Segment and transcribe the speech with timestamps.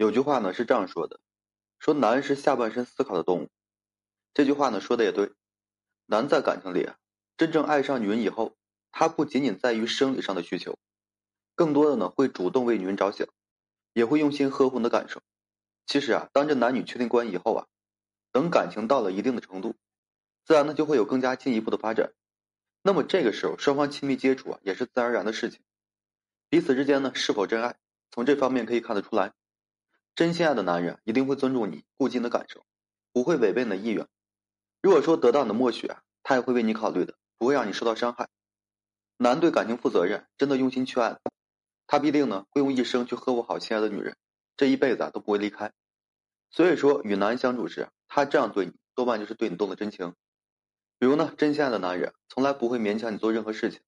[0.00, 1.20] 有句话呢是这样说的，
[1.78, 3.50] 说男是下半身思考的动物。
[4.32, 5.30] 这句话呢说的也对，
[6.06, 6.96] 男在感情里啊，
[7.36, 8.56] 真正爱上女人以后，
[8.92, 10.78] 他不仅仅在于生理上的需求，
[11.54, 13.28] 更多的呢会主动为女人着想，
[13.92, 15.20] 也会用心呵护你的感受。
[15.84, 17.66] 其实啊，当这男女确定关系以后啊，
[18.32, 19.74] 等感情到了一定的程度，
[20.46, 22.14] 自然呢就会有更加进一步的发展。
[22.82, 25.60] 那么这个时候，双方亲密接触啊，也是自然而然的事情。
[26.48, 27.76] 彼此之间呢是否真爱，
[28.10, 29.34] 从这方面可以看得出来。
[30.20, 32.62] 真心爱的男人一定会尊重你、顾及你的感受，
[33.10, 34.06] 不会违背你的意愿。
[34.82, 35.90] 如果说得到你的默许，
[36.22, 38.28] 他也会为你考虑的，不会让你受到伤害。
[39.16, 41.18] 男对感情负责任，真的用心去爱，
[41.86, 44.14] 他必定呢会用一生去呵护好心爱的女人，
[44.58, 45.72] 这一辈子啊都不会离开。
[46.50, 50.14] 所以说，与男人相处时，他这样对你，多半就是对你动了真情。
[50.98, 53.80] 比如呢，真心爱的男人从来不会勉强你做任何事情，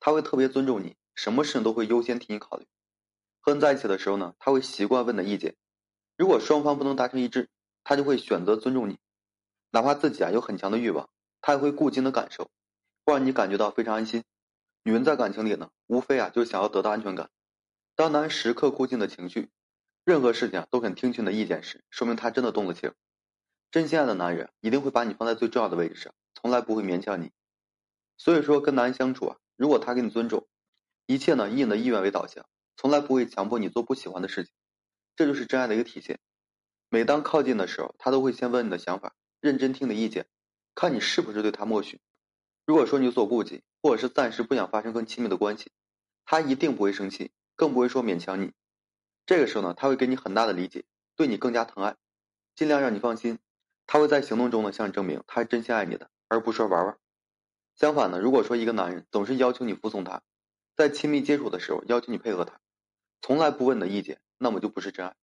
[0.00, 2.66] 他会特别尊重你，什么事情都会优先替你考虑。
[3.40, 5.56] 和你在一起的时候呢，他会习惯问的意见。
[6.16, 7.48] 如果双方不能达成一致，
[7.84, 8.98] 他就会选择尊重你，
[9.70, 11.08] 哪怕自己啊有很强的欲望，
[11.40, 12.50] 他也会顾及你的感受，
[13.04, 14.22] 会让你感觉到非常安心。
[14.84, 17.30] 女人在感情里呢，无非啊就是想要得到安全感。
[17.94, 19.50] 当男人时刻顾及你的情绪，
[20.04, 22.92] 任何事情啊都肯听取你的意见时，说明他真的动了情。
[23.70, 27.30] 真心爱的男人一定会把你放在最重要的位置上，从来不会勉强你。
[28.18, 30.46] 所以说，跟男人相处啊，如果他给你尊重，
[31.06, 32.44] 一切呢以你的意愿为导向，
[32.76, 34.52] 从来不会强迫你做不喜欢的事情。
[35.16, 36.18] 这就是真爱的一个体现。
[36.88, 40.26] 每当靠近的时候，他都会先问你的想法，认真听你的意见，
[40.74, 42.00] 看你是不是对他默许。
[42.66, 45.72] 如果说你有所顾忌，或者是暂时不想发生更亲密的关系，
[46.24, 48.52] 他一定不会生气，更不会说勉强你。
[49.26, 50.84] 这个时候呢，他会给你很大的理解，
[51.16, 51.96] 对你更加疼爱，
[52.54, 53.38] 尽量让你放心。
[53.86, 56.96] 他会在行动中呢向你证明他是真心爱你的，而不是说玩玩。
[57.74, 60.22] 相反呢，如果说一个男人总是要求你服从他，
[60.76, 62.60] 在亲密接触的时候要求你配合他，
[63.20, 64.20] 从来不问你的意见。
[64.42, 65.14] 那么就不是真爱，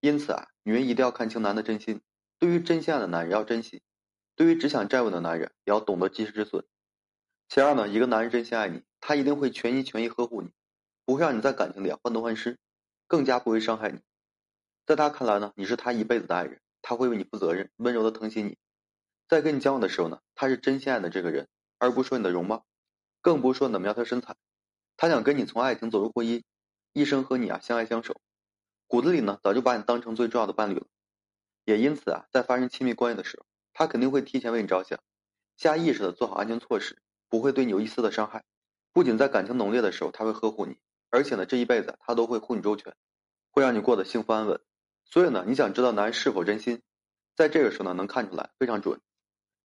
[0.00, 2.00] 因此啊，女人一定要看清男的真心。
[2.40, 3.82] 对于真心爱的男人要珍惜，
[4.34, 6.64] 对于只想占有的男人也要懂得及时止损。
[7.48, 10.50] 其二呢，一个男人真心爱你，他一定会全心全意呵护你，
[11.04, 12.58] 不会让你在感情里患得患失，
[13.06, 14.00] 更加不会伤害你。
[14.86, 18.58] 在他看来呢，你是他一辈子的爱人，他会为你负责任，温柔的疼惜你。
[19.28, 21.46] 在跟你交往的时候呢，他是真心爱的这个人，
[21.78, 22.66] 而不是说你的容貌，
[23.20, 24.34] 更不是说你的苗条身材。
[24.96, 26.42] 他想跟你从爱情走入婚姻，
[26.92, 28.20] 一生和你啊相爱相守。
[28.88, 30.86] 骨子里呢，早就把你当成最重要的伴侣了，
[31.66, 33.44] 也因此啊，在发生亲密关系的时候，
[33.74, 34.98] 他肯定会提前为你着想，
[35.58, 36.96] 下意识的做好安全措施，
[37.28, 38.44] 不会对你有一丝的伤害。
[38.94, 40.78] 不仅在感情浓烈的时候他会呵护你，
[41.10, 42.96] 而且呢，这一辈子他都会护你周全，
[43.50, 44.58] 会让你过得幸福安稳。
[45.04, 46.80] 所以呢，你想知道男人是否真心，
[47.36, 48.98] 在这个时候呢，能看出来非常准。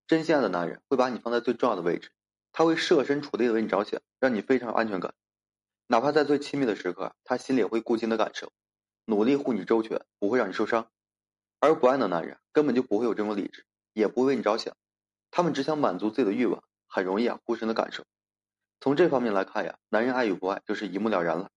[0.06, 2.12] 真心爱的男人会把你放在最重要的位置，
[2.52, 5.14] 他会设身处地的为你着想，让你非常有安全感。
[5.88, 8.52] 哪怕在最亲密的时刻，他心里也会顾及你的感受。
[9.06, 10.90] 努力护你周全，不会让你受伤。
[11.60, 14.76] 而不爱的男人根本就不会有这种理智，也不会为你着想，
[15.32, 18.04] 他们只想满足自己的欲望，很容易啊忽视的感受。
[18.82, 21.50] 从这方面来看呀，男人爱与不爱就是一目了然了。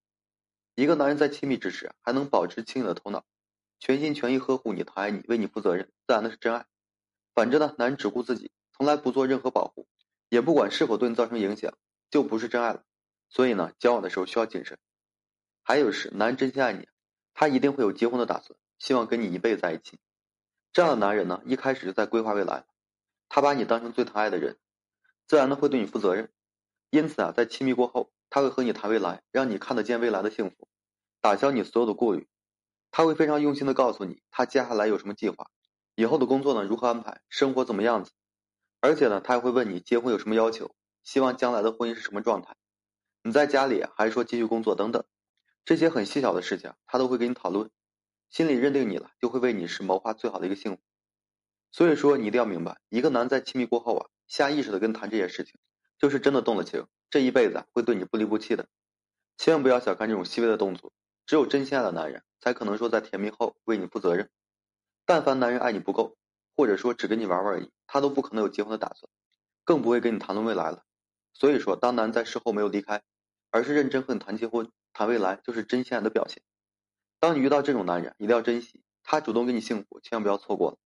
[0.74, 3.24] 一个男人在亲密之时还能保持清醒的头脑，
[3.80, 6.66] 全心全意呵护你、疼爱你、为你负责任，自然的是真爱。
[7.34, 9.88] 反之呢，男人只顾自己，从来不做任何保护，
[10.28, 11.72] 也不管是否对你造成影响，
[12.10, 12.84] 就不是真爱了。
[13.28, 14.78] 所以呢，交往的时候需要谨慎。
[15.64, 16.86] 还有是，男人真心爱你。
[17.38, 19.98] 他一定会有结婚的打算，希望跟你一辈子在一起。
[20.72, 22.64] 这样的男人呢，一开始就在规划未来，
[23.28, 24.56] 他把你当成最疼爱的人，
[25.26, 26.32] 自然的会对你负责任。
[26.88, 30.66] 因此啊，在亲密过后，他会和你谈未来，让你看得见未来的幸福，
[31.20, 32.26] 打消你所有的顾虑。
[32.90, 35.50] 他会非常用心的告诉你，他接下来有什么计划，
[35.94, 38.12] 以后的工作呢如何安排，生活怎么样子。
[38.80, 42.56] 而且呢，他还会问你结婚有什么要求，希望将来的婚姻是什么状态，
[43.22, 45.04] 你在家里还是说继续工作等等。
[45.66, 47.70] 这些很细小的事情，他都会跟你讨论，
[48.30, 50.80] 心里认定你了，就会为你是谋划最好的一个幸福。
[51.72, 55.58] 所以说，你一定要明白，一个男在亲密过后啊，下意识的跟谈这些事情，
[55.98, 58.68] 就是真的动了情，这一辈子会对你不离不弃的。
[59.36, 60.92] 千万不要小看这种细微的动作，
[61.26, 64.30] 只有真心爱的男人，才可能说在甜蜜后为你负责任。
[65.04, 66.16] 但凡男人爱你不够，
[66.54, 69.10] 或者说只跟你玩玩而已，他都不可能有结婚的打算，
[69.64, 70.84] 更不会跟你谈论未来了。
[71.32, 73.02] 所以说，当男在事后没有离开，
[73.56, 74.70] 而是认真和你谈结婚。
[74.92, 76.42] 谈未来就是真心爱的表现。
[77.18, 80.76] 当你遇到这种男人，一定要珍惜他主动给你幸福，千万不要错过了。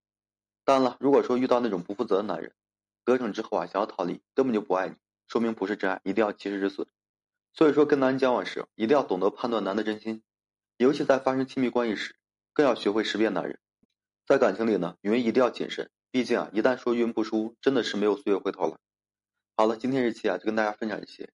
[0.64, 2.54] 当然了，如果说遇到那种不负责的男人，
[3.04, 4.94] 得逞之后啊，想要逃离，根本就不爱你，
[5.26, 6.86] 说明不是真爱，一定要及时止损。
[7.54, 10.22] 所以说，跟男人交往时，一定要懂得判断男的真心，
[10.76, 12.14] 尤其在发生亲密关系时，
[12.52, 13.58] 更要学会识别男人。
[14.26, 18.78] 在感情里呢，女人一定要谨慎，毕竟啊，一旦说晕不输，真的是没有岁月回头了。
[19.56, 21.32] 好了，今天这期啊，就跟大家分享这些。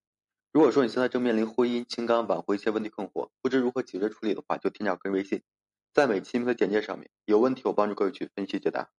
[0.56, 5.43] 如果说你现在正面临婚姻、情感挽回一些问题困惑，不知如何解决处理的话，就添加个人微信：
[5.93, 8.88] 在每期的简介上面，有问题我帮助各位去分析解答。